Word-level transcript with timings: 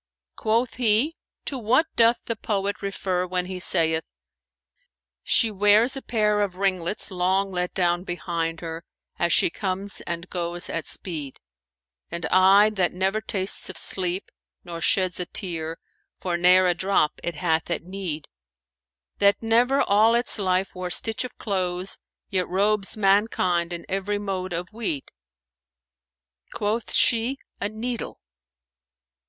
'"Quoth 0.38 0.76
he 0.76 1.16
"To 1.46 1.58
what 1.58 1.86
doth 1.96 2.20
the 2.26 2.36
poet 2.36 2.80
refer 2.80 3.26
when 3.26 3.46
he 3.46 3.58
saith, 3.58 4.04
'She 5.24 5.50
wears 5.50 5.96
a 5.96 6.00
pair 6.02 6.42
of 6.42 6.54
ringlets 6.54 7.10
long 7.10 7.50
let 7.50 7.74
down 7.74 8.04
* 8.04 8.04
Behind 8.04 8.60
her, 8.60 8.84
as 9.18 9.32
she 9.32 9.50
comes 9.50 10.00
and 10.02 10.30
goes 10.30 10.70
at 10.70 10.86
speed, 10.86 11.38
And 12.08 12.24
eye 12.26 12.70
that 12.70 12.92
never 12.92 13.20
tastes 13.20 13.68
of 13.68 13.76
sleep 13.76 14.30
nor 14.62 14.80
sheds 14.80 15.18
* 15.18 15.18
A 15.18 15.26
tear, 15.26 15.78
for 16.20 16.36
ne'er 16.36 16.68
a 16.68 16.72
drop 16.76 17.14
it 17.24 17.34
hath 17.34 17.68
at 17.68 17.82
need; 17.82 18.28
That 19.18 19.42
never 19.42 19.82
all 19.82 20.14
its 20.14 20.38
life 20.38 20.72
wore 20.72 20.90
stitch 20.90 21.24
of 21.24 21.36
clothes; 21.36 21.98
* 22.14 22.30
Yet 22.30 22.46
robes 22.46 22.96
mankind 22.96 23.72
in 23.72 23.84
every 23.88 24.20
mode 24.20 24.52
of 24.52 24.72
weed?'" 24.72 25.10
Quoth 26.54 26.92
she, 26.92 27.40
"A 27.60 27.68
needle." 27.68 28.20